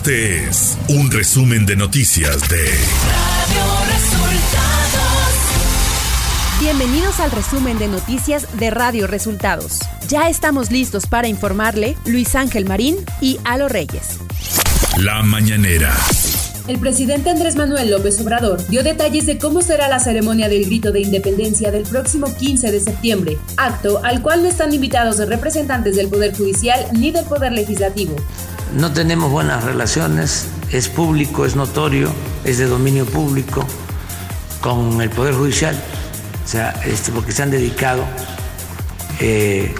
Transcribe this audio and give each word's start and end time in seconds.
Este 0.00 0.46
es 0.48 0.78
un 0.88 1.10
resumen 1.10 1.66
de 1.66 1.76
noticias 1.76 2.48
de 2.48 2.56
Radio 2.56 3.64
Resultados. 3.86 5.02
Bienvenidos 6.58 7.20
al 7.20 7.30
resumen 7.30 7.78
de 7.78 7.88
noticias 7.88 8.46
de 8.58 8.70
Radio 8.70 9.06
Resultados. 9.06 9.80
Ya 10.08 10.30
estamos 10.30 10.70
listos 10.70 11.06
para 11.06 11.28
informarle 11.28 11.98
Luis 12.06 12.34
Ángel 12.34 12.64
Marín 12.64 12.96
y 13.20 13.40
Alo 13.44 13.68
Reyes. 13.68 14.16
La 14.96 15.22
mañanera. 15.22 15.94
El 16.66 16.78
presidente 16.78 17.30
Andrés 17.30 17.56
Manuel 17.56 17.90
López 17.90 18.20
Obrador 18.20 18.64
dio 18.68 18.82
detalles 18.82 19.26
de 19.26 19.38
cómo 19.38 19.60
será 19.60 19.88
la 19.88 19.98
ceremonia 19.98 20.48
del 20.48 20.66
grito 20.66 20.92
de 20.92 21.00
independencia 21.00 21.70
del 21.70 21.82
próximo 21.82 22.34
15 22.34 22.70
de 22.70 22.80
septiembre, 22.80 23.38
acto 23.56 24.00
al 24.04 24.22
cual 24.22 24.42
no 24.42 24.48
están 24.48 24.72
invitados 24.72 25.18
representantes 25.18 25.96
del 25.96 26.08
Poder 26.08 26.34
Judicial 26.34 26.86
ni 26.92 27.10
del 27.10 27.24
Poder 27.24 27.52
Legislativo. 27.52 28.14
No 28.74 28.92
tenemos 28.92 29.30
buenas 29.30 29.64
relaciones, 29.64 30.46
es 30.70 30.88
público, 30.88 31.44
es 31.44 31.56
notorio, 31.56 32.10
es 32.44 32.58
de 32.58 32.66
dominio 32.66 33.04
público 33.04 33.66
con 34.60 35.00
el 35.00 35.10
Poder 35.10 35.34
Judicial, 35.34 35.76
o 36.44 36.48
sea, 36.48 36.70
este, 36.84 37.12
porque 37.12 37.32
se 37.32 37.42
han 37.42 37.50
dedicado 37.50 38.04
eh, 39.20 39.74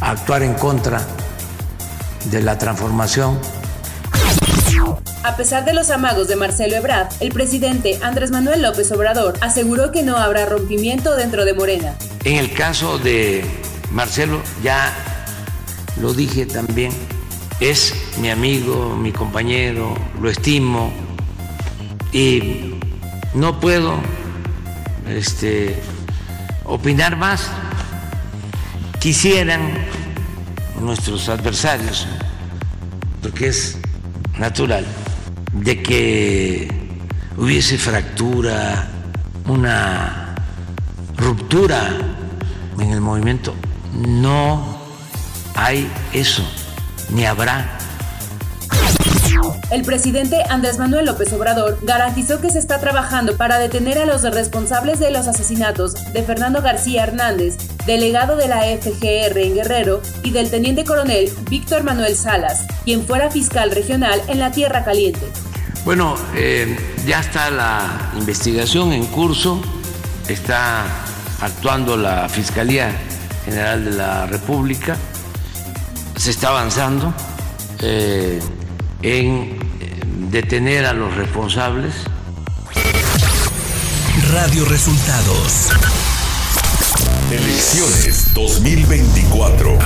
a 0.00 0.10
actuar 0.12 0.42
en 0.42 0.54
contra 0.54 1.00
de 2.30 2.42
la 2.42 2.56
transformación 2.58 3.38
a 5.24 5.36
pesar 5.36 5.64
de 5.64 5.72
los 5.72 5.88
amagos 5.88 6.28
de 6.28 6.36
Marcelo 6.36 6.76
Ebrard, 6.76 7.08
el 7.20 7.32
presidente 7.32 7.98
Andrés 8.02 8.30
Manuel 8.30 8.60
López 8.60 8.92
Obrador 8.92 9.38
aseguró 9.40 9.90
que 9.90 10.02
no 10.02 10.18
habrá 10.18 10.44
rompimiento 10.44 11.16
dentro 11.16 11.46
de 11.46 11.54
Morena. 11.54 11.94
En 12.24 12.36
el 12.36 12.52
caso 12.52 12.98
de 12.98 13.42
Marcelo, 13.90 14.42
ya 14.62 14.92
lo 15.98 16.12
dije 16.12 16.44
también, 16.44 16.92
es 17.60 17.94
mi 18.20 18.30
amigo, 18.30 18.96
mi 18.96 19.12
compañero, 19.12 19.94
lo 20.20 20.30
estimo 20.30 20.92
y 22.12 22.74
no 23.34 23.60
puedo 23.60 23.98
este, 25.08 25.80
opinar 26.64 27.16
más. 27.16 27.50
Quisieran 29.00 29.74
nuestros 30.80 31.28
adversarios, 31.28 32.06
porque 33.22 33.48
es 33.48 33.78
natural 34.38 34.86
de 35.52 35.82
que 35.82 36.68
hubiese 37.36 37.78
fractura, 37.78 38.88
una 39.46 40.34
ruptura 41.16 41.90
en 42.78 42.90
el 42.90 43.00
movimiento. 43.00 43.54
No 43.92 44.78
hay 45.54 45.90
eso, 46.12 46.44
ni 47.14 47.24
habrá. 47.24 47.78
El 49.70 49.82
presidente 49.82 50.42
Andrés 50.48 50.78
Manuel 50.78 51.06
López 51.06 51.32
Obrador 51.32 51.78
garantizó 51.82 52.40
que 52.40 52.50
se 52.50 52.58
está 52.58 52.78
trabajando 52.80 53.36
para 53.36 53.58
detener 53.58 53.98
a 53.98 54.06
los 54.06 54.22
responsables 54.22 55.00
de 55.00 55.10
los 55.10 55.26
asesinatos 55.26 55.94
de 56.12 56.22
Fernando 56.22 56.62
García 56.62 57.04
Hernández, 57.04 57.56
delegado 57.86 58.36
de 58.36 58.48
la 58.48 58.62
FGR 58.62 59.38
en 59.38 59.54
Guerrero, 59.54 60.02
y 60.22 60.30
del 60.30 60.50
teniente 60.50 60.84
coronel 60.84 61.30
Víctor 61.50 61.82
Manuel 61.82 62.14
Salas, 62.16 62.66
quien 62.84 63.06
fuera 63.06 63.30
fiscal 63.30 63.70
regional 63.70 64.20
en 64.28 64.38
la 64.38 64.50
Tierra 64.50 64.84
Caliente. 64.84 65.26
Bueno, 65.84 66.14
eh, 66.34 66.76
ya 67.06 67.20
está 67.20 67.50
la 67.50 68.12
investigación 68.16 68.92
en 68.92 69.04
curso, 69.06 69.60
está 70.28 70.84
actuando 71.40 71.96
la 71.96 72.28
Fiscalía 72.28 72.92
General 73.44 73.84
de 73.84 73.90
la 73.90 74.26
República, 74.26 74.96
se 76.24 76.30
está 76.30 76.48
avanzando 76.48 77.12
eh, 77.80 78.40
en 79.02 79.58
eh, 79.78 80.00
detener 80.30 80.86
a 80.86 80.94
los 80.94 81.14
responsables. 81.16 81.92
Radio 84.32 84.64
Resultados. 84.64 85.68
Elecciones 87.30 88.32
2024. 88.32 89.78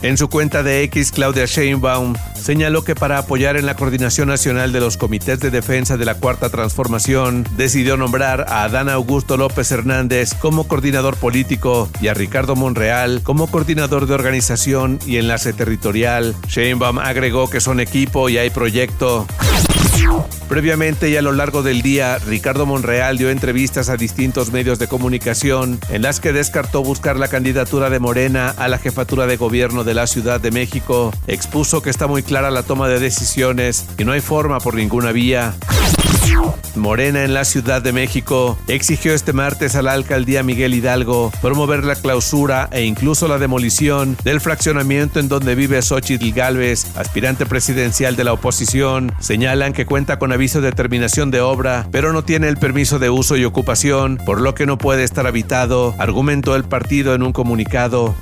En 0.00 0.16
su 0.16 0.30
cuenta 0.30 0.62
de 0.62 0.84
X, 0.84 1.12
Claudia 1.12 1.44
Sheinbaum 1.44 2.14
señaló 2.48 2.82
que 2.82 2.94
para 2.94 3.18
apoyar 3.18 3.58
en 3.58 3.66
la 3.66 3.76
coordinación 3.76 4.28
nacional 4.28 4.72
de 4.72 4.80
los 4.80 4.96
comités 4.96 5.38
de 5.38 5.50
defensa 5.50 5.98
de 5.98 6.06
la 6.06 6.14
Cuarta 6.14 6.48
Transformación, 6.48 7.44
decidió 7.58 7.98
nombrar 7.98 8.46
a 8.48 8.62
Adán 8.62 8.88
Augusto 8.88 9.36
López 9.36 9.70
Hernández 9.70 10.32
como 10.32 10.66
coordinador 10.66 11.18
político 11.18 11.90
y 12.00 12.08
a 12.08 12.14
Ricardo 12.14 12.56
Monreal 12.56 13.20
como 13.22 13.50
coordinador 13.50 14.06
de 14.06 14.14
organización 14.14 14.98
y 15.04 15.18
enlace 15.18 15.52
territorial. 15.52 16.34
Sheinbaum 16.46 16.98
agregó 16.98 17.50
que 17.50 17.60
son 17.60 17.80
equipo 17.80 18.30
y 18.30 18.38
hay 18.38 18.48
proyecto. 18.48 19.26
Previamente 20.48 21.10
y 21.10 21.16
a 21.16 21.22
lo 21.22 21.32
largo 21.32 21.62
del 21.62 21.82
día, 21.82 22.18
Ricardo 22.18 22.64
Monreal 22.64 23.18
dio 23.18 23.30
entrevistas 23.30 23.90
a 23.90 23.96
distintos 23.96 24.50
medios 24.50 24.78
de 24.78 24.88
comunicación 24.88 25.78
en 25.90 26.02
las 26.02 26.20
que 26.20 26.32
descartó 26.32 26.82
buscar 26.82 27.18
la 27.18 27.28
candidatura 27.28 27.90
de 27.90 27.98
Morena 27.98 28.54
a 28.56 28.68
la 28.68 28.78
jefatura 28.78 29.26
de 29.26 29.36
gobierno 29.36 29.84
de 29.84 29.94
la 29.94 30.06
Ciudad 30.06 30.40
de 30.40 30.50
México. 30.50 31.12
Expuso 31.26 31.82
que 31.82 31.90
está 31.90 32.06
muy 32.06 32.22
clara 32.22 32.50
la 32.50 32.62
toma 32.62 32.88
de 32.88 32.98
decisiones 32.98 33.86
y 33.98 34.04
no 34.04 34.12
hay 34.12 34.20
forma 34.20 34.58
por 34.58 34.74
ninguna 34.74 35.12
vía. 35.12 35.54
Morena 36.78 37.24
en 37.24 37.34
la 37.34 37.44
Ciudad 37.44 37.82
de 37.82 37.92
México 37.92 38.58
exigió 38.68 39.12
este 39.12 39.32
martes 39.32 39.74
a 39.74 39.82
la 39.82 39.92
alcaldía 39.92 40.42
Miguel 40.42 40.74
Hidalgo 40.74 41.32
promover 41.42 41.84
la 41.84 41.96
clausura 41.96 42.68
e 42.72 42.84
incluso 42.84 43.28
la 43.28 43.38
demolición 43.38 44.16
del 44.24 44.40
fraccionamiento 44.40 45.20
en 45.20 45.28
donde 45.28 45.54
vive 45.54 45.82
Xochitl 45.82 46.32
Galvez, 46.32 46.86
aspirante 46.96 47.46
presidencial 47.46 48.16
de 48.16 48.24
la 48.24 48.32
oposición. 48.32 49.12
Señalan 49.18 49.72
que 49.72 49.86
cuenta 49.86 50.18
con 50.18 50.32
aviso 50.32 50.60
de 50.60 50.72
terminación 50.72 51.30
de 51.30 51.40
obra, 51.40 51.86
pero 51.90 52.12
no 52.12 52.22
tiene 52.22 52.48
el 52.48 52.56
permiso 52.56 52.98
de 52.98 53.10
uso 53.10 53.36
y 53.36 53.44
ocupación, 53.44 54.18
por 54.24 54.40
lo 54.40 54.54
que 54.54 54.66
no 54.66 54.78
puede 54.78 55.04
estar 55.04 55.26
habitado, 55.26 55.94
argumentó 55.98 56.54
el 56.56 56.64
partido 56.64 57.14
en 57.14 57.22
un 57.22 57.32
comunicado. 57.32 58.14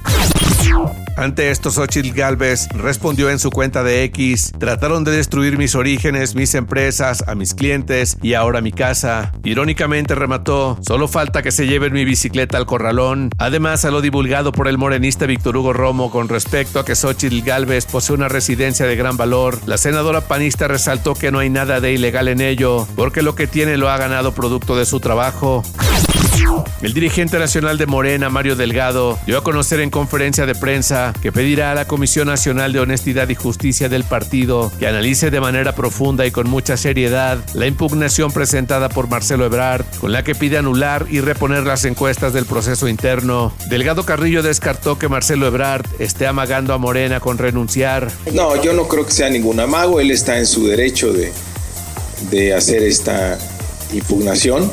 Ante 1.16 1.50
esto, 1.50 1.70
Xochitl 1.70 2.12
Galvez 2.12 2.68
respondió 2.74 3.30
en 3.30 3.38
su 3.38 3.50
cuenta 3.50 3.82
de 3.82 4.04
X: 4.04 4.52
Trataron 4.58 5.02
de 5.02 5.12
destruir 5.12 5.56
mis 5.56 5.74
orígenes, 5.74 6.34
mis 6.34 6.54
empresas, 6.54 7.24
a 7.26 7.34
mis 7.34 7.54
clientes 7.54 8.18
y 8.22 8.34
ahora 8.34 8.60
mi 8.60 8.70
casa. 8.70 9.32
Irónicamente 9.42 10.14
remató: 10.14 10.78
Solo 10.86 11.08
falta 11.08 11.42
que 11.42 11.52
se 11.52 11.66
lleven 11.66 11.94
mi 11.94 12.04
bicicleta 12.04 12.58
al 12.58 12.66
corralón. 12.66 13.30
Además, 13.38 13.86
a 13.86 13.90
lo 13.90 14.02
divulgado 14.02 14.52
por 14.52 14.68
el 14.68 14.76
morenista 14.76 15.24
Víctor 15.24 15.56
Hugo 15.56 15.72
Romo 15.72 16.10
con 16.10 16.28
respecto 16.28 16.78
a 16.78 16.84
que 16.84 16.94
Xochitl 16.94 17.40
Galvez 17.40 17.86
posee 17.86 18.14
una 18.14 18.28
residencia 18.28 18.86
de 18.86 18.96
gran 18.96 19.16
valor, 19.16 19.58
la 19.64 19.78
senadora 19.78 20.20
panista 20.20 20.68
resaltó 20.68 21.14
que 21.14 21.32
no 21.32 21.38
hay 21.38 21.48
nada 21.48 21.80
de 21.80 21.92
ilegal 21.92 22.28
en 22.28 22.42
ello, 22.42 22.86
porque 22.94 23.22
lo 23.22 23.34
que 23.34 23.46
tiene 23.46 23.78
lo 23.78 23.88
ha 23.88 23.96
ganado 23.96 24.32
producto 24.32 24.76
de 24.76 24.84
su 24.84 25.00
trabajo. 25.00 25.62
El 26.82 26.92
dirigente 26.92 27.38
nacional 27.38 27.78
de 27.78 27.86
Morena, 27.86 28.28
Mario 28.28 28.54
Delgado, 28.54 29.18
dio 29.26 29.38
a 29.38 29.42
conocer 29.42 29.80
en 29.80 29.90
conferencia 29.90 30.46
de 30.46 30.54
prensa 30.54 31.12
que 31.20 31.32
pedirá 31.32 31.72
a 31.72 31.74
la 31.74 31.86
Comisión 31.86 32.28
Nacional 32.28 32.72
de 32.72 32.80
Honestidad 32.80 33.28
y 33.28 33.34
Justicia 33.34 33.88
del 33.88 34.04
partido 34.04 34.70
que 34.78 34.86
analice 34.86 35.30
de 35.30 35.40
manera 35.40 35.74
profunda 35.74 36.26
y 36.26 36.30
con 36.30 36.48
mucha 36.48 36.76
seriedad 36.76 37.38
la 37.54 37.66
impugnación 37.66 38.30
presentada 38.30 38.88
por 38.88 39.08
Marcelo 39.08 39.46
Ebrard, 39.46 39.84
con 40.00 40.12
la 40.12 40.22
que 40.22 40.34
pide 40.34 40.58
anular 40.58 41.06
y 41.10 41.20
reponer 41.20 41.64
las 41.64 41.84
encuestas 41.84 42.32
del 42.32 42.44
proceso 42.44 42.88
interno. 42.88 43.52
Delgado 43.68 44.04
Carrillo 44.04 44.42
descartó 44.42 44.98
que 44.98 45.08
Marcelo 45.08 45.46
Ebrard 45.46 45.86
esté 45.98 46.26
amagando 46.26 46.74
a 46.74 46.78
Morena 46.78 47.20
con 47.20 47.38
renunciar. 47.38 48.10
No, 48.32 48.62
yo 48.62 48.74
no 48.74 48.86
creo 48.86 49.06
que 49.06 49.12
sea 49.12 49.30
ningún 49.30 49.58
amago, 49.60 50.00
él 50.00 50.10
está 50.10 50.38
en 50.38 50.46
su 50.46 50.66
derecho 50.66 51.12
de, 51.12 51.32
de 52.30 52.54
hacer 52.54 52.82
esta 52.82 53.38
impugnación 53.92 54.70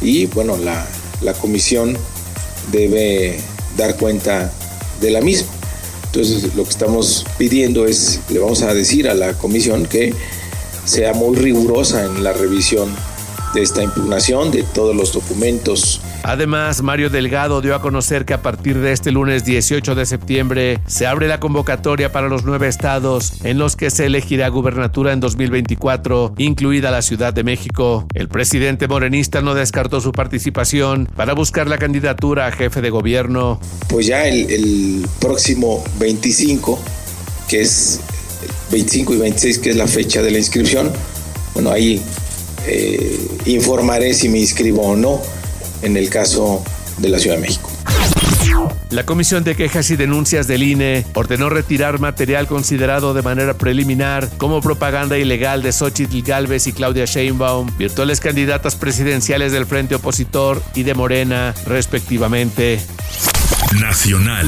y 0.00 0.26
bueno, 0.26 0.56
la, 0.56 0.86
la 1.20 1.32
comisión 1.32 1.96
debe 2.72 3.38
dar 3.76 3.96
cuenta 3.96 4.52
de 5.00 5.10
la 5.10 5.20
misma. 5.20 5.48
Entonces 6.06 6.54
lo 6.54 6.64
que 6.64 6.70
estamos 6.70 7.26
pidiendo 7.38 7.86
es, 7.86 8.20
le 8.28 8.38
vamos 8.38 8.62
a 8.62 8.72
decir 8.72 9.08
a 9.08 9.14
la 9.14 9.34
comisión 9.34 9.86
que 9.86 10.14
sea 10.84 11.12
muy 11.12 11.36
rigurosa 11.36 12.04
en 12.04 12.22
la 12.22 12.32
revisión 12.32 12.94
de 13.54 13.62
esta 13.62 13.82
impugnación, 13.82 14.50
de 14.50 14.62
todos 14.62 14.94
los 14.94 15.12
documentos 15.12 16.00
Además, 16.26 16.80
Mario 16.80 17.10
Delgado 17.10 17.60
dio 17.60 17.74
a 17.74 17.82
conocer 17.82 18.24
que 18.24 18.32
a 18.32 18.40
partir 18.40 18.78
de 18.78 18.92
este 18.92 19.12
lunes 19.12 19.44
18 19.44 19.94
de 19.94 20.06
septiembre 20.06 20.80
se 20.86 21.06
abre 21.06 21.28
la 21.28 21.38
convocatoria 21.38 22.12
para 22.12 22.28
los 22.28 22.44
nueve 22.44 22.66
estados 22.66 23.34
en 23.44 23.58
los 23.58 23.76
que 23.76 23.90
se 23.90 24.06
elegirá 24.06 24.48
gubernatura 24.48 25.12
en 25.12 25.20
2024, 25.20 26.34
incluida 26.38 26.90
la 26.90 27.02
Ciudad 27.02 27.34
de 27.34 27.44
México. 27.44 28.06
El 28.14 28.28
presidente 28.28 28.88
morenista 28.88 29.42
no 29.42 29.54
descartó 29.54 30.00
su 30.00 30.12
participación 30.12 31.10
para 31.14 31.34
buscar 31.34 31.68
la 31.68 31.76
candidatura 31.76 32.46
a 32.46 32.52
jefe 32.52 32.80
de 32.80 32.88
gobierno. 32.88 33.60
Pues 33.88 34.06
ya 34.06 34.26
el, 34.26 35.06
próximo 35.20 35.84
25, 35.98 36.80
que 37.48 37.60
es 37.60 38.00
25 38.70 39.12
y 39.12 39.16
26, 39.18 39.58
que 39.58 39.70
es 39.70 39.76
la 39.76 39.86
fecha 39.86 40.22
de 40.22 40.30
la 40.30 40.38
inscripción, 40.38 40.90
bueno, 41.52 41.70
ahí 41.70 42.02
eh, 42.66 43.18
informaré 43.46 44.14
si 44.14 44.28
me 44.28 44.38
inscribo 44.38 44.82
o 44.82 44.96
no 44.96 45.20
en 45.82 45.96
el 45.96 46.08
caso 46.08 46.62
de 46.98 47.08
la 47.08 47.18
Ciudad 47.18 47.36
de 47.36 47.42
México. 47.42 47.70
La 48.90 49.04
Comisión 49.04 49.42
de 49.42 49.56
Quejas 49.56 49.90
y 49.90 49.96
Denuncias 49.96 50.46
del 50.46 50.62
INE 50.62 51.04
ordenó 51.14 51.48
retirar 51.48 51.98
material 51.98 52.46
considerado 52.46 53.12
de 53.12 53.22
manera 53.22 53.54
preliminar 53.54 54.28
como 54.38 54.60
propaganda 54.60 55.18
ilegal 55.18 55.62
de 55.62 55.72
Xochitl 55.72 56.22
Galvez 56.22 56.66
y 56.68 56.72
Claudia 56.72 57.04
Sheinbaum, 57.04 57.76
virtuales 57.76 58.20
candidatas 58.20 58.76
presidenciales 58.76 59.50
del 59.50 59.66
Frente 59.66 59.96
Opositor 59.96 60.62
y 60.74 60.84
de 60.84 60.94
Morena, 60.94 61.54
respectivamente. 61.66 62.80
Nacional. 63.80 64.46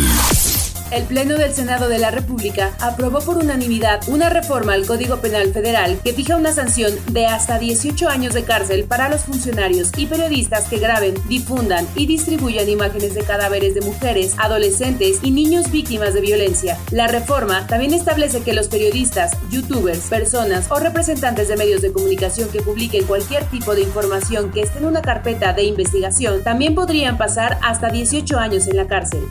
El 0.92 1.02
Pleno 1.02 1.34
del 1.34 1.52
Senado 1.52 1.88
de 1.88 1.98
la 1.98 2.12
República 2.12 2.72
aprobó 2.80 3.18
por 3.20 3.38
unanimidad 3.38 4.08
una 4.08 4.30
reforma 4.30 4.74
al 4.74 4.86
Código 4.86 5.16
Penal 5.16 5.52
Federal 5.52 5.98
que 6.04 6.12
fija 6.12 6.36
una 6.36 6.52
sanción 6.52 6.92
de 7.10 7.26
hasta 7.26 7.58
18 7.58 8.08
años 8.08 8.34
de 8.34 8.44
cárcel 8.44 8.84
para 8.84 9.08
los 9.08 9.22
funcionarios 9.22 9.90
y 9.96 10.06
periodistas 10.06 10.68
que 10.68 10.78
graben, 10.78 11.14
difundan 11.28 11.88
y 11.96 12.06
distribuyan 12.06 12.68
imágenes 12.68 13.14
de 13.14 13.24
cadáveres 13.24 13.74
de 13.74 13.80
mujeres, 13.80 14.36
adolescentes 14.38 15.18
y 15.22 15.32
niños 15.32 15.72
víctimas 15.72 16.14
de 16.14 16.20
violencia. 16.20 16.78
La 16.92 17.08
reforma 17.08 17.66
también 17.66 17.92
establece 17.92 18.42
que 18.42 18.52
los 18.52 18.68
periodistas, 18.68 19.32
youtubers, 19.50 20.06
personas 20.06 20.70
o 20.70 20.78
representantes 20.78 21.48
de 21.48 21.56
medios 21.56 21.82
de 21.82 21.92
comunicación 21.92 22.48
que 22.50 22.62
publiquen 22.62 23.06
cualquier 23.06 23.44
tipo 23.46 23.74
de 23.74 23.82
información 23.82 24.52
que 24.52 24.60
esté 24.60 24.78
en 24.78 24.86
una 24.86 25.02
carpeta 25.02 25.52
de 25.52 25.64
investigación 25.64 26.44
también 26.44 26.76
podrían 26.76 27.18
pasar 27.18 27.58
hasta 27.62 27.88
18 27.88 28.38
años 28.38 28.68
en 28.68 28.76
la 28.76 28.86
cárcel. 28.86 29.26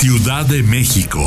Ciudad 0.00 0.46
de 0.46 0.62
México. 0.62 1.20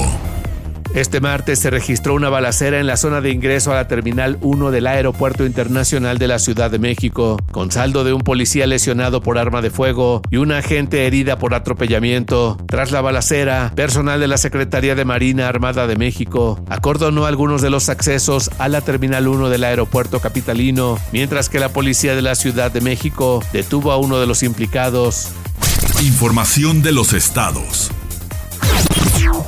Este 0.96 1.22
martes 1.22 1.60
se 1.60 1.70
registró 1.70 2.16
una 2.16 2.30
balacera 2.30 2.80
en 2.80 2.88
la 2.88 2.98
zona 2.98 3.22
de 3.22 3.30
ingreso 3.30 3.72
a 3.72 3.76
la 3.76 3.88
Terminal 3.88 4.40
1 4.42 4.72
del 4.72 4.88
Aeropuerto 4.88 5.46
Internacional 5.46 6.18
de 6.18 6.28
la 6.28 6.40
Ciudad 6.40 6.72
de 6.72 6.80
México, 6.80 7.38
con 7.52 7.70
saldo 7.70 8.04
de 8.04 8.14
un 8.14 8.22
policía 8.22 8.66
lesionado 8.66 9.22
por 9.22 9.38
arma 9.38 9.62
de 9.62 9.70
fuego 9.70 10.24
y 10.32 10.38
una 10.38 10.58
agente 10.58 11.06
herida 11.06 11.38
por 11.38 11.54
atropellamiento. 11.54 12.58
Tras 12.66 12.90
la 12.90 13.02
balacera, 13.02 13.72
personal 13.76 14.20
de 14.20 14.28
la 14.28 14.38
Secretaría 14.38 14.96
de 14.96 15.06
Marina 15.06 15.48
Armada 15.48 15.86
de 15.86 15.96
México 15.96 16.60
acordonó 16.68 17.28
algunos 17.28 17.62
de 17.62 17.70
los 17.70 17.90
accesos 17.90 18.50
a 18.58 18.70
la 18.70 18.82
Terminal 18.82 19.28
1 19.28 19.50
del 19.50 19.66
Aeropuerto 19.66 20.20
Capitalino, 20.20 20.98
mientras 21.12 21.48
que 21.48 21.60
la 21.60 21.70
Policía 21.70 22.16
de 22.16 22.24
la 22.24 22.34
Ciudad 22.34 22.72
de 22.72 22.82
México 22.82 23.44
detuvo 23.54 23.92
a 23.92 23.98
uno 23.98 24.20
de 24.20 24.26
los 24.26 24.42
implicados. 24.42 25.30
Información 26.02 26.82
de 26.82 26.92
los 26.92 27.14
estados. 27.14 27.92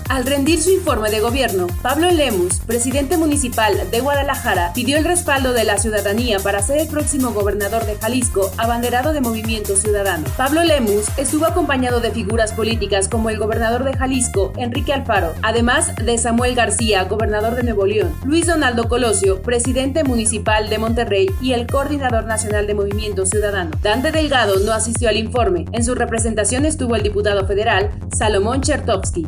Al 0.07 0.23
rendir 0.23 0.61
su 0.61 0.69
informe 0.69 1.09
de 1.09 1.19
gobierno, 1.19 1.65
Pablo 1.81 2.11
Lemus, 2.11 2.59
presidente 2.59 3.17
municipal 3.17 3.73
de 3.89 3.99
Guadalajara, 4.01 4.71
pidió 4.73 4.97
el 4.97 5.03
respaldo 5.03 5.51
de 5.51 5.63
la 5.63 5.79
ciudadanía 5.79 6.37
para 6.39 6.61
ser 6.61 6.77
el 6.77 6.87
próximo 6.87 7.31
gobernador 7.31 7.85
de 7.85 7.95
Jalisco, 7.95 8.51
abanderado 8.57 9.13
de 9.13 9.21
Movimiento 9.21 9.75
Ciudadano. 9.75 10.25
Pablo 10.37 10.63
Lemus 10.63 11.05
estuvo 11.17 11.45
acompañado 11.45 12.01
de 12.01 12.11
figuras 12.11 12.53
políticas 12.53 13.09
como 13.09 13.31
el 13.31 13.39
gobernador 13.39 13.83
de 13.83 13.97
Jalisco, 13.97 14.53
Enrique 14.57 14.93
Alfaro, 14.93 15.33
además 15.41 15.95
de 15.95 16.17
Samuel 16.19 16.53
García, 16.53 17.05
gobernador 17.05 17.55
de 17.55 17.63
Nuevo 17.63 17.87
León, 17.87 18.15
Luis 18.25 18.45
Donaldo 18.45 18.87
Colosio, 18.87 19.41
presidente 19.41 20.03
municipal 20.03 20.69
de 20.69 20.77
Monterrey 20.77 21.31
y 21.41 21.53
el 21.53 21.65
coordinador 21.65 22.25
nacional 22.25 22.67
de 22.67 22.75
Movimiento 22.75 23.25
Ciudadano. 23.25 23.71
Dante 23.81 24.11
Delgado 24.11 24.59
no 24.59 24.71
asistió 24.71 25.09
al 25.09 25.17
informe. 25.17 25.65
En 25.71 25.83
su 25.83 25.95
representación 25.95 26.65
estuvo 26.65 26.95
el 26.95 27.01
diputado 27.01 27.47
federal 27.47 27.89
Salomón 28.15 28.61
Chertovsky. 28.61 29.27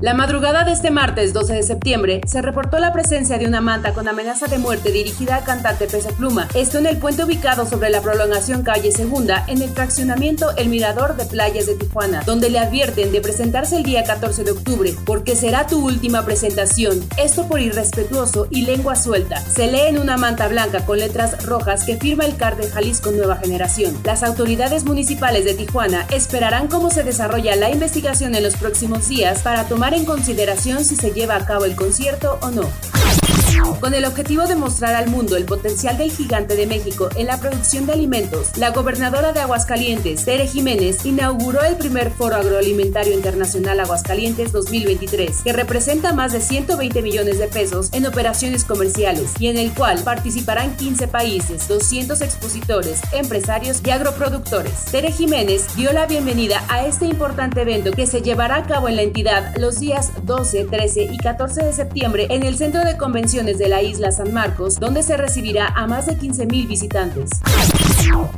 La 0.00 0.14
madrugada 0.14 0.64
de 0.64 0.72
este 0.72 0.90
martes 0.90 1.32
12 1.32 1.54
de 1.54 1.62
septiembre 1.62 2.20
se 2.26 2.42
reportó 2.42 2.78
la 2.78 2.92
presencia 2.92 3.38
de 3.38 3.46
una 3.46 3.60
manta 3.60 3.94
con 3.94 4.06
amenaza 4.06 4.46
de 4.46 4.58
muerte 4.58 4.92
dirigida 4.92 5.36
al 5.36 5.44
cantante 5.44 5.86
Peso 5.86 6.10
Pluma, 6.10 6.48
esto 6.54 6.78
en 6.78 6.86
el 6.86 6.98
puente 6.98 7.24
ubicado 7.24 7.66
sobre 7.66 7.90
la 7.90 8.02
prolongación 8.02 8.62
calle 8.62 8.92
Segunda 8.92 9.44
en 9.48 9.62
el 9.62 9.70
fraccionamiento 9.70 10.54
El 10.56 10.68
Mirador 10.68 11.16
de 11.16 11.24
Playas 11.24 11.66
de 11.66 11.74
Tijuana, 11.74 12.22
donde 12.26 12.50
le 12.50 12.58
advierten 12.58 13.10
de 13.10 13.20
presentarse 13.20 13.76
el 13.78 13.82
día 13.82 14.04
14 14.04 14.44
de 14.44 14.50
octubre, 14.50 14.94
porque 15.04 15.34
será 15.34 15.66
tu 15.66 15.84
última 15.84 16.24
presentación, 16.24 17.02
esto 17.16 17.48
por 17.48 17.60
irrespetuoso 17.60 18.48
y 18.50 18.62
lengua 18.62 18.96
suelta. 18.96 19.40
Se 19.40 19.66
lee 19.66 19.88
en 19.88 19.98
una 19.98 20.16
manta 20.16 20.46
blanca 20.48 20.84
con 20.84 20.98
letras 20.98 21.44
rojas 21.46 21.84
que 21.84 21.96
firma 21.96 22.24
el 22.24 22.36
CAR 22.36 22.56
de 22.56 22.70
Jalisco 22.70 23.10
Nueva 23.10 23.36
Generación. 23.36 23.96
Las 24.04 24.22
autoridades 24.22 24.84
municipales 24.84 25.44
de 25.44 25.54
Tijuana 25.54 26.06
esperarán 26.10 26.68
cómo 26.68 26.90
se 26.90 27.02
desarrolla 27.02 27.56
la 27.56 27.70
investigación 27.70 28.34
en 28.34 28.42
los 28.42 28.56
próximos 28.56 29.08
días 29.08 29.42
para 29.42 29.55
tomar 29.64 29.94
en 29.94 30.04
consideración 30.04 30.84
si 30.84 30.96
se 30.96 31.12
lleva 31.12 31.36
a 31.36 31.44
cabo 31.44 31.64
el 31.64 31.74
concierto 31.74 32.38
o 32.42 32.50
no. 32.50 32.95
Con 33.80 33.94
el 33.94 34.04
objetivo 34.04 34.46
de 34.46 34.56
mostrar 34.56 34.94
al 34.94 35.08
mundo 35.08 35.36
el 35.36 35.44
potencial 35.44 35.96
del 35.96 36.10
gigante 36.10 36.56
de 36.56 36.66
México 36.66 37.08
en 37.16 37.26
la 37.26 37.38
producción 37.38 37.86
de 37.86 37.92
alimentos, 37.92 38.56
la 38.56 38.70
gobernadora 38.70 39.32
de 39.32 39.40
Aguascalientes, 39.40 40.24
Tere 40.24 40.46
Jiménez, 40.46 41.04
inauguró 41.04 41.62
el 41.62 41.76
primer 41.76 42.10
Foro 42.10 42.36
Agroalimentario 42.36 43.14
Internacional 43.14 43.78
Aguascalientes 43.80 44.52
2023, 44.52 45.42
que 45.42 45.52
representa 45.52 46.12
más 46.12 46.32
de 46.32 46.40
120 46.40 47.02
millones 47.02 47.38
de 47.38 47.46
pesos 47.46 47.90
en 47.92 48.06
operaciones 48.06 48.64
comerciales 48.64 49.32
y 49.38 49.48
en 49.48 49.56
el 49.56 49.72
cual 49.72 50.02
participarán 50.02 50.76
15 50.76 51.08
países, 51.08 51.68
200 51.68 52.20
expositores, 52.22 53.00
empresarios 53.12 53.80
y 53.84 53.90
agroproductores. 53.90 54.86
Tere 54.90 55.12
Jiménez 55.12 55.66
dio 55.76 55.92
la 55.92 56.06
bienvenida 56.06 56.64
a 56.68 56.86
este 56.86 57.06
importante 57.06 57.62
evento 57.62 57.92
que 57.92 58.06
se 58.06 58.22
llevará 58.22 58.56
a 58.56 58.66
cabo 58.66 58.88
en 58.88 58.96
la 58.96 59.02
entidad 59.02 59.54
los 59.58 59.78
días 59.78 60.12
12, 60.24 60.64
13 60.64 61.02
y 61.12 61.18
14 61.18 61.64
de 61.64 61.72
septiembre 61.72 62.26
en 62.30 62.42
el 62.42 62.56
Centro 62.56 62.84
de 62.84 62.96
Convenciones 62.96 63.45
de 63.54 63.68
la 63.68 63.82
isla 63.82 64.10
San 64.10 64.34
Marcos, 64.34 64.80
donde 64.80 65.04
se 65.04 65.16
recibirá 65.16 65.68
a 65.68 65.86
más 65.86 66.06
de 66.06 66.18
15.000 66.18 66.66
visitantes. 66.66 67.30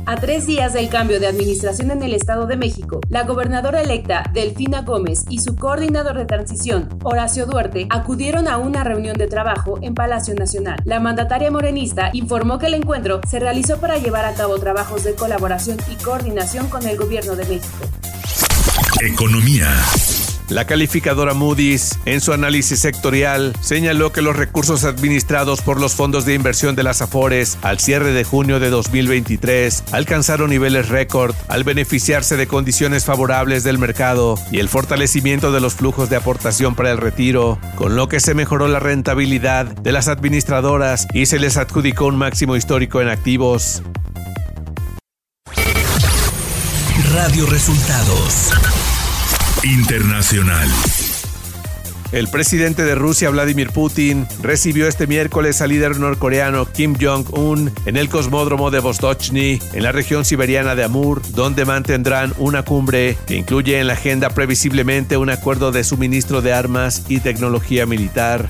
A 0.05 0.15
tres 0.17 0.45
días 0.45 0.73
del 0.73 0.89
cambio 0.89 1.19
de 1.19 1.27
administración 1.27 1.89
en 1.91 2.03
el 2.03 2.13
Estado 2.13 2.45
de 2.45 2.57
México, 2.57 2.99
la 3.09 3.23
gobernadora 3.23 3.81
electa 3.81 4.23
Delfina 4.33 4.81
Gómez 4.83 5.25
y 5.29 5.39
su 5.39 5.55
coordinador 5.55 6.17
de 6.17 6.25
transición, 6.25 6.89
Horacio 7.03 7.45
Duarte, 7.45 7.87
acudieron 7.89 8.47
a 8.47 8.57
una 8.57 8.83
reunión 8.83 9.17
de 9.17 9.27
trabajo 9.27 9.79
en 9.81 9.95
Palacio 9.95 10.35
Nacional. 10.35 10.79
La 10.85 10.99
mandataria 10.99 11.51
morenista 11.51 12.11
informó 12.13 12.59
que 12.59 12.67
el 12.67 12.75
encuentro 12.75 13.21
se 13.27 13.39
realizó 13.39 13.79
para 13.79 13.97
llevar 13.97 14.25
a 14.25 14.33
cabo 14.33 14.59
trabajos 14.59 15.03
de 15.03 15.15
colaboración 15.15 15.77
y 15.91 15.95
coordinación 16.03 16.67
con 16.69 16.87
el 16.87 16.97
gobierno 16.97 17.35
de 17.35 17.45
México. 17.45 17.85
Economía. 19.01 19.67
La 20.49 20.65
calificadora 20.65 21.35
Moody's, 21.35 21.99
en 22.05 22.21
su 22.21 22.33
análisis 22.33 22.79
sectorial, 22.79 23.53
señaló 23.61 24.11
que 24.11 24.23
los 24.23 24.35
recursos 24.35 24.83
administrados 24.83 25.61
por 25.61 25.79
los 25.79 25.93
fondos 25.93 26.25
de 26.25 26.33
inversión 26.33 26.75
de 26.75 26.81
las 26.81 27.03
Afores 27.03 27.59
al 27.61 27.79
cierre 27.79 28.13
de 28.13 28.23
junio 28.23 28.59
de 28.59 28.71
2023 28.71 29.83
alcanzaron 29.91 30.49
niveles 30.49 30.89
récord 30.89 31.35
al 31.49 31.63
beneficiarse 31.63 32.35
de 32.35 32.47
condiciones 32.47 33.05
favorables 33.05 33.63
del 33.63 33.77
mercado 33.77 34.39
y 34.51 34.57
el 34.57 34.69
fortalecimiento 34.69 35.51
de 35.51 35.61
los 35.61 35.75
flujos 35.75 36.09
de 36.09 36.15
aportación 36.15 36.73
para 36.73 36.89
el 36.89 36.97
retiro, 36.97 37.59
con 37.75 37.95
lo 37.95 38.09
que 38.09 38.19
se 38.19 38.33
mejoró 38.33 38.67
la 38.67 38.79
rentabilidad 38.79 39.67
de 39.67 39.91
las 39.91 40.07
administradoras 40.07 41.05
y 41.13 41.27
se 41.27 41.37
les 41.37 41.57
adjudicó 41.57 42.07
un 42.07 42.17
máximo 42.17 42.55
histórico 42.55 43.01
en 43.01 43.09
activos. 43.09 43.83
Radio 47.13 47.45
Resultados 47.45 48.51
Internacional. 49.63 50.67
El 52.11 52.27
presidente 52.27 52.83
de 52.83 52.95
Rusia, 52.95 53.29
Vladimir 53.29 53.69
Putin, 53.69 54.25
recibió 54.41 54.87
este 54.87 55.05
miércoles 55.05 55.61
al 55.61 55.69
líder 55.69 55.99
norcoreano 55.99 56.65
Kim 56.65 56.95
Jong-un 56.99 57.71
en 57.85 57.97
el 57.97 58.09
cosmódromo 58.09 58.71
de 58.71 58.79
Vostochny, 58.79 59.59
en 59.73 59.83
la 59.83 59.91
región 59.91 60.25
siberiana 60.25 60.73
de 60.73 60.83
Amur, 60.83 61.21
donde 61.33 61.65
mantendrán 61.65 62.33
una 62.37 62.63
cumbre 62.63 63.15
que 63.27 63.35
incluye 63.35 63.79
en 63.79 63.87
la 63.87 63.93
agenda 63.93 64.31
previsiblemente 64.31 65.17
un 65.17 65.29
acuerdo 65.29 65.71
de 65.71 65.83
suministro 65.83 66.41
de 66.41 66.53
armas 66.53 67.03
y 67.07 67.19
tecnología 67.19 67.85
militar. 67.85 68.49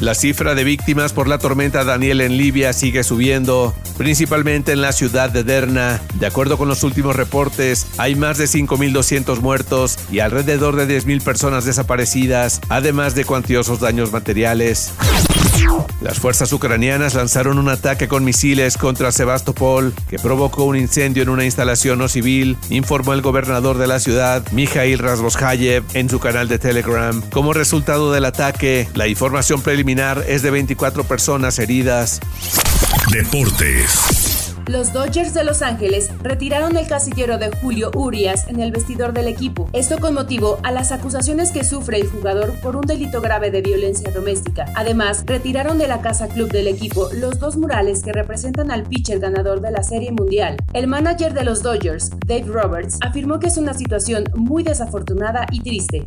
La 0.00 0.14
cifra 0.14 0.54
de 0.54 0.64
víctimas 0.64 1.12
por 1.12 1.28
la 1.28 1.38
tormenta 1.38 1.84
Daniel 1.84 2.20
en 2.20 2.36
Libia 2.36 2.72
sigue 2.72 3.04
subiendo, 3.04 3.74
principalmente 3.96 4.72
en 4.72 4.82
la 4.82 4.92
ciudad 4.92 5.30
de 5.30 5.44
Derna. 5.44 6.00
De 6.14 6.26
acuerdo 6.26 6.58
con 6.58 6.68
los 6.68 6.82
últimos 6.82 7.16
reportes, 7.16 7.86
hay 7.98 8.14
más 8.14 8.38
de 8.38 8.44
5.200 8.44 9.40
muertos 9.40 9.98
y 10.10 10.20
alrededor 10.20 10.76
de 10.76 10.86
10.000 10.86 11.22
personas 11.22 11.64
desaparecidas, 11.64 12.60
además 12.68 13.14
de 13.14 13.24
cuantiosos 13.24 13.80
daños 13.80 14.12
materiales. 14.12 14.92
Las 16.00 16.18
fuerzas 16.18 16.52
ucranianas 16.52 17.14
lanzaron 17.14 17.58
un 17.58 17.68
ataque 17.68 18.08
con 18.08 18.24
misiles 18.24 18.76
contra 18.76 19.12
Sebastopol 19.12 19.94
que 20.08 20.18
provocó 20.18 20.64
un 20.64 20.76
incendio 20.76 21.22
en 21.22 21.28
una 21.28 21.44
instalación 21.44 21.98
no 21.98 22.08
civil, 22.08 22.56
informó 22.70 23.12
el 23.12 23.22
gobernador 23.22 23.78
de 23.78 23.86
la 23.86 23.98
ciudad, 23.98 24.44
Mikhail 24.52 24.98
Razvoshayev, 24.98 25.84
en 25.94 26.10
su 26.10 26.20
canal 26.20 26.48
de 26.48 26.58
Telegram. 26.58 27.22
Como 27.30 27.52
resultado 27.52 28.12
del 28.12 28.24
ataque, 28.24 28.88
la 28.94 29.08
información 29.08 29.62
preliminar 29.62 30.24
es 30.28 30.42
de 30.42 30.50
24 30.50 31.04
personas 31.04 31.58
heridas. 31.58 32.20
Deportes. 33.10 34.35
Los 34.66 34.92
Dodgers 34.92 35.32
de 35.32 35.44
Los 35.44 35.62
Ángeles 35.62 36.10
retiraron 36.24 36.76
el 36.76 36.88
casillero 36.88 37.38
de 37.38 37.56
Julio 37.56 37.92
Urias 37.94 38.48
en 38.48 38.58
el 38.58 38.72
vestidor 38.72 39.12
del 39.12 39.28
equipo. 39.28 39.70
Esto 39.72 39.98
con 39.98 40.14
motivo 40.14 40.58
a 40.64 40.72
las 40.72 40.90
acusaciones 40.90 41.52
que 41.52 41.62
sufre 41.62 42.00
el 42.00 42.08
jugador 42.08 42.52
por 42.60 42.74
un 42.74 42.82
delito 42.82 43.20
grave 43.20 43.52
de 43.52 43.62
violencia 43.62 44.10
doméstica. 44.10 44.66
Además, 44.74 45.22
retiraron 45.24 45.78
de 45.78 45.86
la 45.86 46.00
casa 46.00 46.26
club 46.26 46.50
del 46.50 46.66
equipo 46.66 47.08
los 47.12 47.38
dos 47.38 47.56
murales 47.56 48.02
que 48.02 48.12
representan 48.12 48.72
al 48.72 48.82
pitcher 48.82 49.20
ganador 49.20 49.60
de 49.60 49.70
la 49.70 49.84
Serie 49.84 50.10
Mundial. 50.10 50.56
El 50.72 50.88
manager 50.88 51.32
de 51.32 51.44
los 51.44 51.62
Dodgers, 51.62 52.10
Dave 52.26 52.46
Roberts, 52.46 52.98
afirmó 53.02 53.38
que 53.38 53.46
es 53.46 53.58
una 53.58 53.72
situación 53.72 54.24
muy 54.34 54.64
desafortunada 54.64 55.46
y 55.52 55.60
triste. 55.60 56.04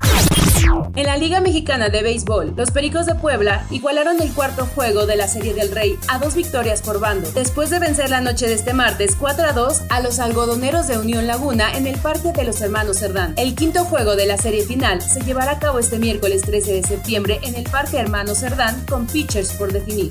En 0.95 1.05
la 1.05 1.15
Liga 1.15 1.39
Mexicana 1.39 1.87
de 1.87 2.03
Béisbol, 2.03 2.53
los 2.57 2.71
Pericos 2.71 3.05
de 3.05 3.15
Puebla 3.15 3.63
igualaron 3.71 4.21
el 4.21 4.33
cuarto 4.33 4.65
juego 4.65 5.05
de 5.05 5.15
la 5.15 5.29
Serie 5.29 5.53
del 5.53 5.71
Rey 5.71 5.97
a 6.09 6.19
dos 6.19 6.35
victorias 6.35 6.81
por 6.81 6.99
bando, 6.99 7.31
después 7.31 7.69
de 7.69 7.79
vencer 7.79 8.09
la 8.09 8.19
noche 8.19 8.48
de 8.49 8.55
este 8.55 8.73
martes 8.73 9.15
4 9.15 9.45
a 9.45 9.53
2 9.53 9.83
a 9.89 10.01
los 10.01 10.17
algodoneros 10.17 10.87
de 10.87 10.97
Unión 10.97 11.27
Laguna 11.27 11.71
en 11.77 11.85
el 11.85 11.99
Parque 11.99 12.31
de 12.31 12.43
los 12.43 12.59
Hermanos 12.61 12.97
Cerdán. 12.97 13.35
El 13.37 13.53
quinto 13.53 13.85
juego 13.85 14.15
de 14.15 14.25
la 14.25 14.37
serie 14.37 14.65
final 14.65 15.03
se 15.03 15.21
llevará 15.21 15.51
a 15.51 15.59
cabo 15.59 15.77
este 15.77 15.99
miércoles 15.99 16.41
13 16.41 16.73
de 16.73 16.83
septiembre 16.83 17.39
en 17.43 17.53
el 17.53 17.65
Parque 17.65 17.97
Hermanos 17.97 18.39
Cerdán 18.39 18.83
con 18.89 19.05
pitchers 19.05 19.51
por 19.51 19.71
definir. 19.71 20.09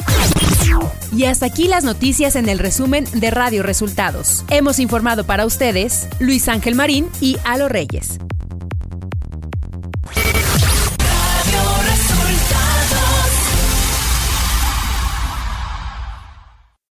Y 1.12 1.24
hasta 1.24 1.46
aquí 1.46 1.66
las 1.66 1.82
noticias 1.82 2.36
en 2.36 2.48
el 2.48 2.60
resumen 2.60 3.06
de 3.12 3.30
Radio 3.32 3.64
Resultados. 3.64 4.44
Hemos 4.50 4.78
informado 4.78 5.24
para 5.24 5.44
ustedes 5.44 6.06
Luis 6.20 6.48
Ángel 6.48 6.76
Marín 6.76 7.08
y 7.20 7.38
Alo 7.44 7.68
Reyes. 7.68 8.18